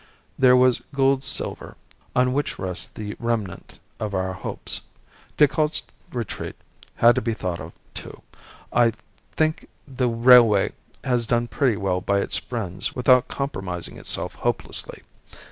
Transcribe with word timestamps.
There 0.35 0.55
was 0.55 0.81
Gould's 0.95 1.27
silver, 1.27 1.77
on 2.15 2.33
which 2.33 2.57
rests 2.57 2.87
the 2.87 3.15
remnant 3.19 3.77
of 3.99 4.15
our 4.15 4.33
hopes. 4.33 4.81
Decoud's 5.37 5.83
retreat 6.11 6.55
had 6.95 7.13
to 7.13 7.21
be 7.21 7.35
thought 7.35 7.59
of, 7.61 7.73
too. 7.93 8.23
I 8.73 8.93
think 9.35 9.69
the 9.87 10.07
railway 10.09 10.71
has 11.03 11.27
done 11.27 11.47
pretty 11.49 11.77
well 11.77 12.01
by 12.01 12.17
its 12.19 12.37
friends 12.37 12.95
without 12.95 13.27
compromising 13.27 13.97
itself 13.97 14.33
hopelessly. 14.33 15.03